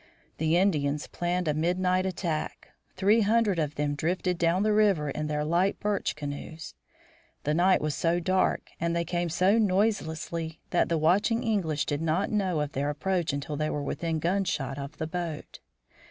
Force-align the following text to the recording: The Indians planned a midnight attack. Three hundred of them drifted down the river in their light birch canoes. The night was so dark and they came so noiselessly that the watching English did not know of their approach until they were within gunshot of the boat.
The 0.39 0.57
Indians 0.57 1.05
planned 1.05 1.47
a 1.47 1.53
midnight 1.53 2.07
attack. 2.07 2.69
Three 2.95 3.21
hundred 3.21 3.59
of 3.59 3.75
them 3.75 3.93
drifted 3.93 4.39
down 4.39 4.63
the 4.63 4.73
river 4.73 5.11
in 5.11 5.27
their 5.27 5.43
light 5.45 5.79
birch 5.79 6.15
canoes. 6.15 6.73
The 7.43 7.53
night 7.53 7.81
was 7.81 7.93
so 7.93 8.19
dark 8.19 8.71
and 8.79 8.95
they 8.95 9.05
came 9.05 9.29
so 9.29 9.59
noiselessly 9.59 10.59
that 10.71 10.89
the 10.89 10.97
watching 10.97 11.43
English 11.43 11.85
did 11.85 12.01
not 12.01 12.31
know 12.31 12.61
of 12.61 12.71
their 12.71 12.89
approach 12.89 13.31
until 13.31 13.55
they 13.57 13.69
were 13.69 13.83
within 13.83 14.17
gunshot 14.17 14.79
of 14.79 14.97
the 14.97 15.05
boat. 15.05 15.59